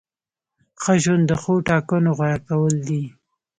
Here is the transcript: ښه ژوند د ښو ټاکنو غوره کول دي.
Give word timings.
ښه 0.81 0.93
ژوند 1.03 1.23
د 1.27 1.31
ښو 1.41 1.53
ټاکنو 1.69 2.11
غوره 2.17 2.39
کول 2.47 2.75
دي. 2.87 3.03